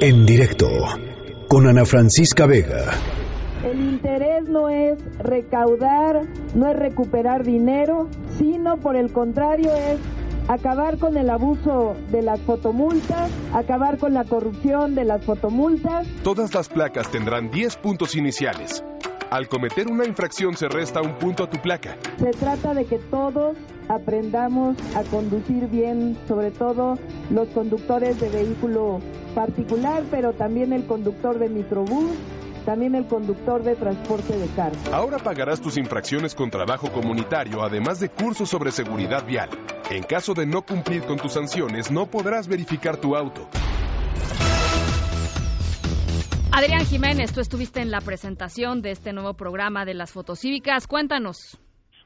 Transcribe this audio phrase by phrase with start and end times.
[0.00, 0.68] En directo
[1.48, 2.92] con Ana Francisca Vega.
[3.64, 6.22] El interés no es recaudar,
[6.54, 9.98] no es recuperar dinero, sino por el contrario es
[10.46, 16.06] acabar con el abuso de las fotomultas, acabar con la corrupción de las fotomultas.
[16.22, 18.84] Todas las placas tendrán 10 puntos iniciales.
[19.30, 21.96] Al cometer una infracción se resta un punto a tu placa.
[22.18, 23.58] Se trata de que todos
[23.88, 26.98] aprendamos a conducir bien, sobre todo
[27.30, 29.00] los conductores de vehículo
[29.34, 32.16] particular, pero también el conductor de microbús,
[32.64, 34.78] también el conductor de transporte de carga.
[34.92, 39.50] Ahora pagarás tus infracciones con trabajo comunitario, además de cursos sobre seguridad vial.
[39.90, 43.46] En caso de no cumplir con tus sanciones, no podrás verificar tu auto.
[46.58, 50.88] Adrián Jiménez, tú estuviste en la presentación de este nuevo programa de las fotocívicas.
[50.88, 51.56] Cuéntanos.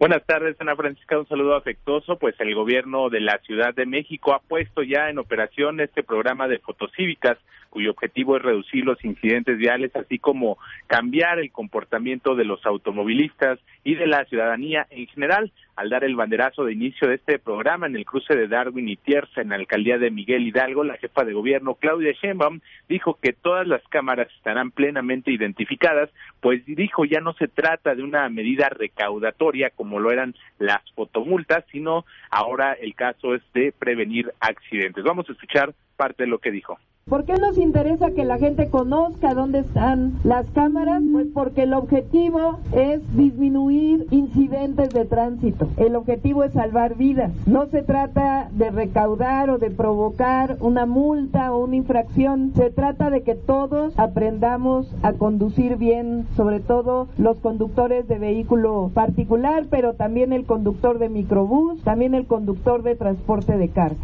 [0.00, 1.18] Buenas tardes, Ana Francisca.
[1.18, 2.16] Un saludo afectuoso.
[2.16, 6.48] Pues el gobierno de la Ciudad de México ha puesto ya en operación este programa
[6.48, 7.36] de fotocívicas
[7.68, 13.58] cuyo objetivo es reducir los incidentes viales, así como cambiar el comportamiento de los automovilistas
[13.84, 15.52] y de la ciudadanía en general.
[15.76, 18.96] Al dar el banderazo de inicio de este programa en el cruce de Darwin y
[18.96, 23.32] Tierza en la alcaldía de Miguel Hidalgo, la jefa de gobierno Claudia Sheinbaum dijo que
[23.32, 28.68] todas las cámaras estarán plenamente identificadas, pues dijo ya no se trata de una medida
[28.70, 35.04] recaudatoria como lo eran las fotomultas, sino ahora el caso es de prevenir accidentes.
[35.04, 36.78] Vamos a escuchar parte de lo que dijo.
[37.08, 41.02] ¿Por qué nos interesa que la gente conozca dónde están las cámaras?
[41.10, 45.70] Pues porque el objetivo es disminuir incidentes de tránsito.
[45.78, 47.32] El objetivo es salvar vidas.
[47.46, 52.52] No se trata de recaudar o de provocar una multa o una infracción.
[52.54, 58.90] Se trata de que todos aprendamos a conducir bien, sobre todo los conductores de vehículo
[58.92, 63.96] particular, pero también el conductor de microbús, también el conductor de transporte de carga.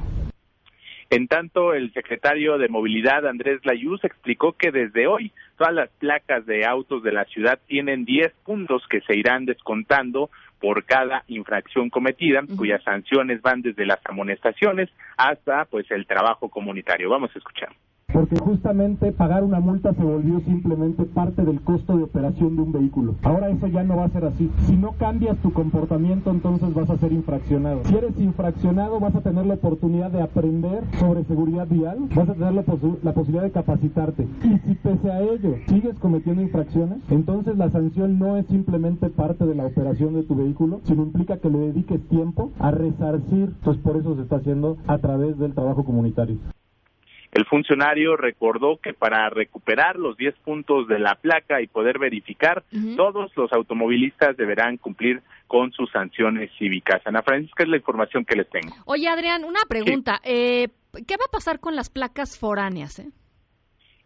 [1.11, 6.47] En tanto, el secretario de Movilidad, Andrés Layuz, explicó que desde hoy todas las placas
[6.47, 11.91] de autos de la ciudad tienen 10 puntos que se irán descontando por cada infracción
[11.91, 17.11] cometida, cuyas sanciones van desde las amonestaciones hasta pues el trabajo comunitario.
[17.11, 17.69] Vamos a escuchar
[18.15, 22.71] porque justamente pagar una multa se volvió simplemente parte del costo de operación de un
[22.71, 23.17] vehículo.
[23.25, 24.53] Ahora eso ya no va a ser así.
[24.67, 27.81] Si no cambias tu comportamiento, entonces vas a ser infraccionado.
[27.85, 32.35] Si eres infraccionado, vas a tener la oportunidad de aprender sobre seguridad vial, vas a
[32.35, 32.65] tener la,
[33.03, 34.29] la posibilidad de capacitarte.
[34.45, 39.45] Y si pese a ello sigues cometiendo infracciones, entonces la sanción no es simplemente parte
[39.45, 43.55] de la operación de tu vehículo, sino implica que le dediques tiempo a resarcir.
[43.59, 46.39] Entonces por eso se está haciendo a través del trabajo comunitario.
[47.35, 52.63] El funcionario recordó que para recuperar los 10 puntos de la placa y poder verificar,
[52.97, 57.03] todos los automovilistas deberán cumplir con sus sanciones cívicas.
[57.05, 58.73] Ana Francisca es la información que les tengo.
[58.87, 60.21] Oye, Adrián, una pregunta.
[60.23, 63.01] Eh, ¿Qué va a pasar con las placas foráneas?
[63.01, 63.11] Eh?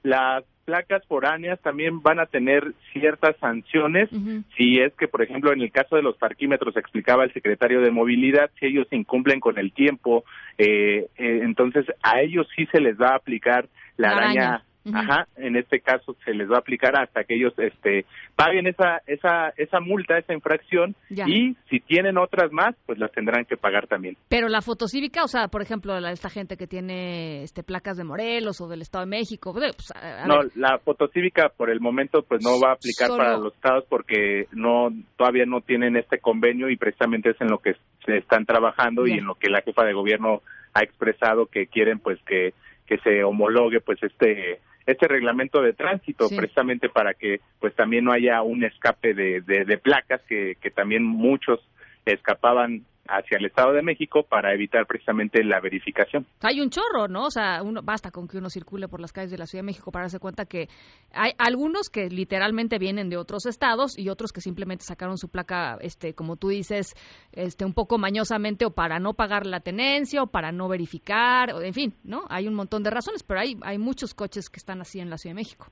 [0.03, 4.10] Las placas foráneas también van a tener ciertas sanciones.
[4.54, 7.90] Si es que, por ejemplo, en el caso de los parquímetros, explicaba el secretario de
[7.90, 10.24] Movilidad, si ellos incumplen con el tiempo,
[10.58, 14.62] eh, eh, entonces a ellos sí se les va a aplicar la, araña
[14.93, 18.06] Ajá, en este caso se les va a aplicar hasta que ellos este
[18.37, 23.44] paguen esa esa esa multa, esa infracción y si tienen otras más, pues las tendrán
[23.44, 24.16] que pagar también.
[24.28, 28.05] Pero la fotocívica, o sea, por ejemplo, la, esta gente que tiene este placas de
[28.05, 29.93] Morelos o del Estado de México, pues,
[30.27, 34.47] No, la fotocívica por el momento pues no va a aplicar para los estados porque
[34.53, 37.75] no todavía no tienen este convenio y precisamente es en lo que
[38.06, 40.43] se están trabajando y en lo que la jefa de gobierno
[40.75, 42.55] ha expresado que quieren pues que
[42.88, 48.12] que se homologue pues este este reglamento de tránsito precisamente para que pues también no
[48.12, 51.60] haya un escape de, de, placas que, que también muchos
[52.06, 56.26] escapaban hacia el Estado de México para evitar precisamente la verificación.
[56.42, 57.24] Hay un chorro, ¿no?
[57.24, 59.66] O sea, uno, basta con que uno circule por las calles de la Ciudad de
[59.66, 60.69] México para darse cuenta que
[61.12, 65.78] hay algunos que literalmente vienen de otros estados y otros que simplemente sacaron su placa,
[65.80, 66.94] este, como tú dices,
[67.32, 71.62] este, un poco mañosamente o para no pagar la tenencia o para no verificar, o,
[71.62, 72.24] en fin, ¿no?
[72.28, 75.16] Hay un montón de razones, pero hay, hay muchos coches que están así en la
[75.16, 75.68] Ciudad de México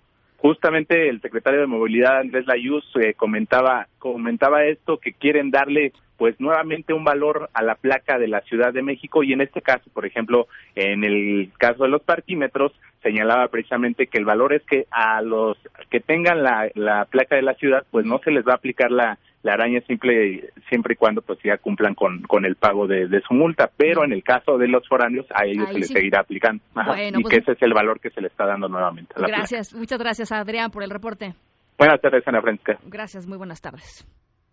[0.46, 6.40] justamente el secretario de movilidad Andrés Layuz eh, comentaba comentaba esto que quieren darle pues
[6.40, 9.22] nuevamente un valor a la placa de la Ciudad de México.
[9.22, 12.72] Y en este caso, por ejemplo, en el caso de los parquímetros,
[13.02, 15.58] señalaba precisamente que el valor es que a los
[15.90, 18.90] que tengan la, la placa de la ciudad, pues no se les va a aplicar
[18.90, 23.08] la, la araña simple siempre y cuando pues ya cumplan con, con el pago de,
[23.26, 26.62] su multa, pero en el caso de los foráneos a ellos se les seguirá aplicando
[26.74, 29.14] y pues que ese es el valor que se le está dando nuevamente.
[29.16, 31.34] gracias, muchas gracias Adrián por el reporte.
[31.78, 32.78] Buenas tardes Ana Francisca.
[32.86, 34.04] Gracias, muy buenas tardes.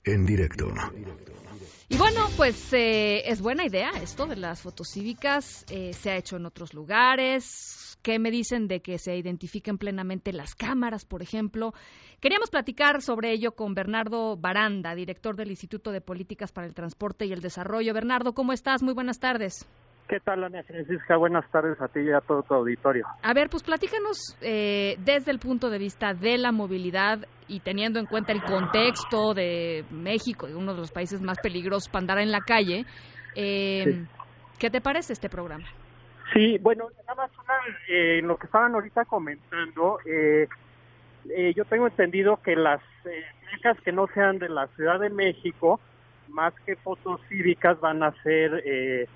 [0.06, 0.68] En directo.
[1.90, 6.38] Y bueno, pues eh, es buena idea esto de las fotocívicas, eh, se ha hecho
[6.38, 11.72] en otros lugares, ¿Qué me dicen de que se identifiquen plenamente las cámaras, por ejemplo?
[12.20, 17.26] Queríamos platicar sobre ello con Bernardo Baranda, director del Instituto de Políticas para el Transporte
[17.26, 17.94] y el Desarrollo.
[17.94, 18.84] Bernardo, ¿cómo estás?
[18.84, 19.66] Muy buenas tardes.
[20.10, 21.16] ¿Qué tal, Ana Francisca?
[21.16, 23.06] Buenas tardes a ti y a todo tu auditorio.
[23.22, 28.02] A ver, pues platícanos eh, desde el punto de vista de la movilidad y teniendo
[28.02, 32.32] en cuenta el contexto de México, uno de los países más peligrosos para andar en
[32.34, 32.86] la calle.
[33.34, 34.06] Eh,
[34.60, 35.64] ¿Qué te parece este programa?
[36.34, 37.32] Sí, bueno, nada más
[37.88, 40.48] eh, lo que estaban ahorita comentando, eh,
[41.30, 43.24] eh, yo tengo entendido que las eh,
[43.84, 45.80] que no sean de la Ciudad de México,
[46.30, 49.08] más que fotos cívicas, van a ser eh,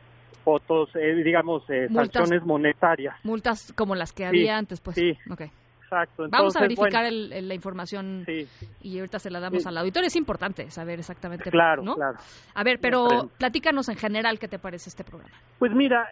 [0.44, 3.16] fotos, eh, digamos, sanciones monetarias.
[3.24, 4.96] Multas como las que había antes, pues.
[4.96, 5.18] Sí.
[5.30, 5.52] Okay.
[5.82, 6.26] Exacto.
[6.26, 8.26] Entonces, Vamos a verificar el, la información
[8.82, 10.08] y ahorita se la damos al auditorio.
[10.08, 11.50] Es importante saber exactamente.
[11.50, 11.96] Claro, ¿no?
[11.96, 12.18] claro.
[12.54, 15.34] A ver, pero platícanos en general qué te parece este programa.
[15.60, 16.10] Pues mira,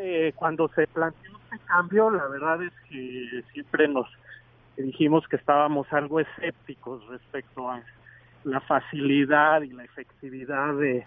[0.00, 4.06] eh, cuando se planteó este cambio, la verdad es que siempre nos
[4.76, 7.82] dijimos que estábamos algo escépticos respecto a
[8.44, 11.06] la facilidad y la efectividad de,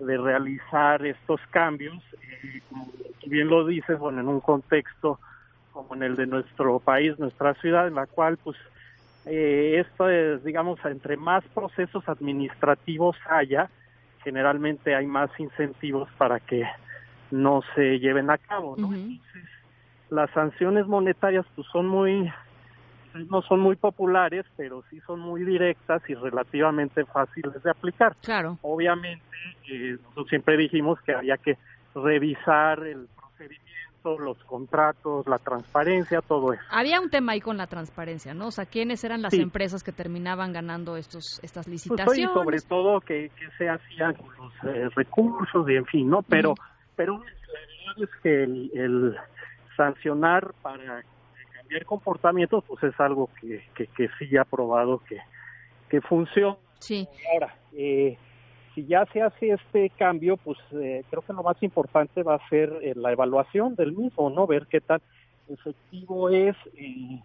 [0.00, 1.96] realizar estos cambios.
[2.22, 2.88] Eh, como
[3.26, 5.18] bien lo dices, bueno, en un contexto
[5.72, 8.56] como en el de nuestro país, nuestra ciudad, en la cual, pues,
[9.26, 13.68] eh, esto es, digamos, entre más procesos administrativos haya,
[14.22, 16.64] generalmente hay más incentivos para que
[17.30, 18.92] no se lleven a cabo, ¿no?
[18.94, 19.44] Entonces,
[20.10, 22.30] las sanciones monetarias pues son muy
[23.14, 28.14] no son muy populares, pero sí son muy directas y relativamente fáciles de aplicar.
[28.22, 28.58] Claro.
[28.62, 29.24] Obviamente,
[29.70, 31.56] eh, nosotros siempre dijimos que había que
[31.94, 36.62] revisar el procedimiento, los contratos, la transparencia, todo eso.
[36.70, 38.48] Había un tema ahí con la transparencia, ¿no?
[38.48, 42.30] O sea, ¿quiénes eran las empresas que terminaban ganando estos estas licitaciones?
[42.32, 46.22] Pues, sobre todo que, que se hacían con los eh, recursos y en fin, ¿no?
[46.22, 46.54] Pero
[46.98, 49.16] pero la verdad es que el,
[49.76, 51.04] sancionar para
[51.56, 55.20] cambiar comportamientos pues es algo que, que, sí ha probado que,
[55.88, 56.56] que funciona.
[56.80, 57.06] Sí.
[57.32, 58.18] Ahora, eh,
[58.74, 62.48] si ya se hace este cambio, pues eh, creo que lo más importante va a
[62.48, 64.48] ser eh, la evaluación del mismo, ¿no?
[64.48, 65.00] Ver qué tan
[65.48, 67.20] efectivo es, eh,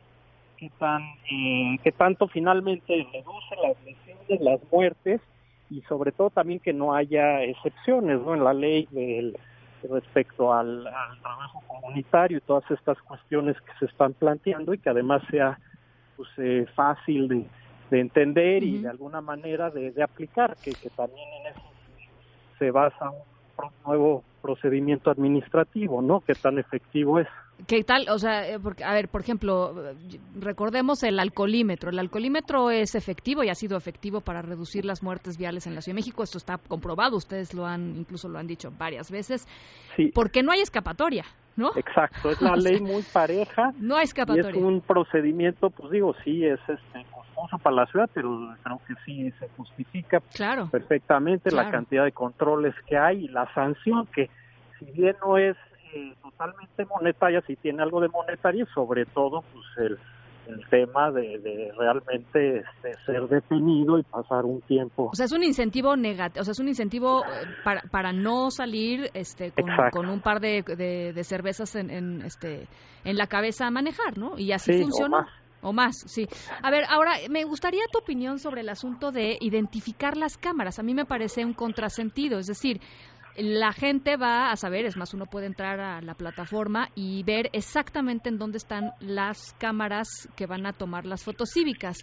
[0.58, 5.22] qué tan, eh, qué tanto finalmente reduce las lesiones, las muertes
[5.72, 8.36] y sobre todo también que no haya excepciones, ¿no?
[8.36, 9.36] En la ley del
[9.89, 10.83] respecto al,
[11.21, 15.59] trabajo comunitario y todas estas cuestiones que se están planteando y que además sea
[16.15, 17.45] pues eh, fácil de,
[17.89, 21.62] de entender y de alguna manera de, de aplicar, que, que también en eso
[22.59, 26.21] se basa un nuevo procedimiento administrativo, ¿no?
[26.21, 27.27] ¿Qué tan efectivo es?
[27.67, 28.07] ¿Qué tal?
[28.09, 29.73] O sea, eh, porque, a ver, por ejemplo,
[30.35, 31.91] recordemos el alcoholímetro.
[31.91, 35.81] El alcoholímetro es efectivo y ha sido efectivo para reducir las muertes viales en la
[35.81, 36.23] Ciudad de México.
[36.23, 37.15] Esto está comprobado.
[37.15, 39.47] Ustedes lo han, incluso lo han dicho varias veces.
[39.95, 40.11] Sí.
[40.13, 41.23] Porque no hay escapatoria,
[41.55, 41.71] ¿no?
[41.75, 42.31] Exacto.
[42.31, 43.71] Es una ley muy pareja.
[43.77, 44.51] No hay escapatoria.
[44.51, 48.81] Y es un procedimiento, pues digo, sí, es este costoso para la ciudad, pero creo
[48.88, 50.67] que sí se justifica claro.
[50.69, 54.29] perfectamente la cantidad de controles que hay y la sanción que,
[54.79, 55.55] si bien no es
[56.22, 59.98] totalmente monetaria, si tiene algo de monetaria, sobre todo pues el,
[60.48, 65.10] el tema de, de realmente este, ser detenido y pasar un tiempo.
[65.12, 68.51] O sea, es un incentivo negativo, o sea, es un incentivo eh, para, para no
[68.51, 72.68] salir este, con, con un par de, de, cervezas en, en, este,
[73.04, 74.38] en la cabeza a manejar, ¿no?
[74.38, 75.28] Y así funciona.
[75.65, 76.27] O más, sí.
[76.62, 80.77] A ver, ahora me gustaría tu opinión sobre el asunto de identificar las cámaras.
[80.77, 82.82] A mí me parece un contrasentido, es decir,
[83.36, 87.50] la gente va a saber, es más, uno puede entrar a la plataforma y ver
[87.54, 91.98] exactamente en dónde están las cámaras que van a tomar las fotos cívicas.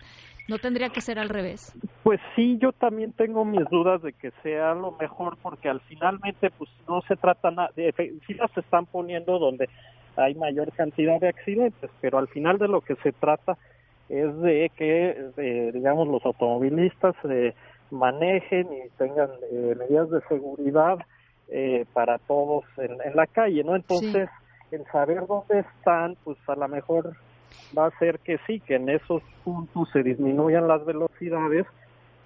[0.49, 1.73] ¿No tendría que ser al revés?
[2.03, 6.51] Pues sí, yo también tengo mis dudas de que sea lo mejor porque al finalmente
[6.51, 9.69] pues no se trata nada, sí las están poniendo donde
[10.17, 13.57] hay mayor cantidad de accidentes, pero al final de lo que se trata
[14.09, 17.55] es de que, digamos, los automovilistas eh,
[17.93, 20.99] manejen y tengan eh, medidas de seguridad
[21.53, 23.75] eh, para todos en, la calle, ¿no?
[23.75, 24.29] Entonces,
[24.71, 27.17] el saber dónde están, pues a lo mejor
[27.77, 31.67] va a ser que sí, que en esos puntos se disminuyan las velocidades,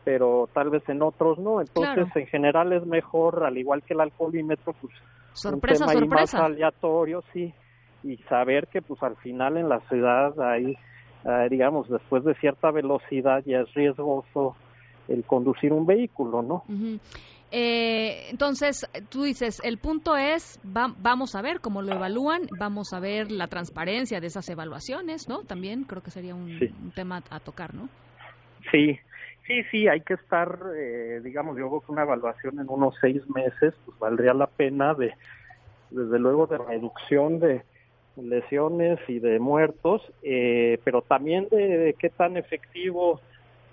[0.05, 1.61] pero tal vez en otros no.
[1.61, 4.93] Entonces, en general es mejor, al igual que el alcoholímetro, pues
[5.33, 7.53] sorpresa, un tema más aleatorio, sí,
[8.03, 10.77] y saber que pues al final en la ciudad hay,
[11.25, 14.55] eh, digamos, después de cierta velocidad ya es riesgoso
[15.09, 16.65] el conducir un vehículo, ¿no?
[17.51, 23.01] Eh, entonces, tú dices, el punto es, vamos a ver cómo lo evalúan, vamos a
[23.01, 25.43] ver la transparencia de esas evaluaciones, ¿no?
[25.43, 26.59] También creo que sería un,
[26.95, 27.89] tema a tocar, ¿no?
[28.73, 28.99] Sí,
[29.47, 33.23] sí, sí, hay que estar, eh, digamos, yo creo que una evaluación en unos seis
[33.31, 35.13] meses, pues valdría la pena de,
[35.91, 37.63] desde luego, de reducción de,
[38.17, 43.21] lesiones y de muertos, eh, pero también de, qué tan efectivo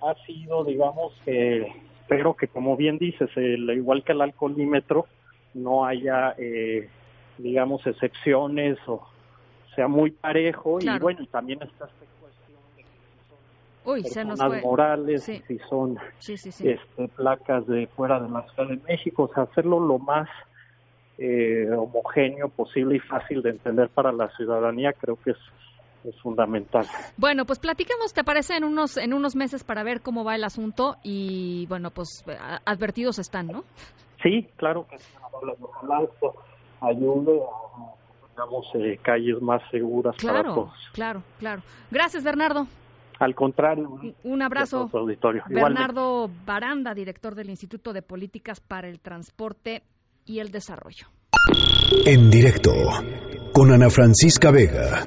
[0.01, 1.71] ha sido, digamos, que
[2.11, 5.05] espero que como bien dices, el, igual que el alcoholímetro,
[5.53, 6.89] no haya, eh,
[7.37, 9.01] digamos, excepciones o
[9.75, 12.89] sea muy parejo y bueno, también está esta cuestión de que
[13.29, 19.23] son Uy, personas morales, si son este, placas de fuera de la Ciudad de México,
[19.23, 20.27] o sea, hacerlo lo más
[21.17, 25.37] eh, homogéneo posible y fácil de entender para la ciudadanía, creo que es,
[26.03, 26.85] es fundamental.
[27.17, 30.43] Bueno, pues platiquemos, ¿te parece en unos en unos meses para ver cómo va el
[30.43, 32.23] asunto y bueno, pues
[32.65, 33.63] advertidos están, ¿no?
[34.23, 35.13] Sí, claro que sí,
[35.61, 36.33] ojalá esto
[36.81, 40.73] ayude a digamos, eh, calles más seguras para todos.
[40.93, 41.61] Claro, claro.
[41.91, 42.67] Gracias, Bernardo.
[43.19, 43.99] Al contrario.
[44.23, 44.89] Un abrazo.
[44.91, 45.43] Auditorio.
[45.47, 49.83] Bernardo Baranda, director del Instituto de Políticas para el Transporte
[50.25, 51.07] y el Desarrollo.
[52.05, 52.71] En directo
[53.53, 55.05] con Ana Francisca Vega.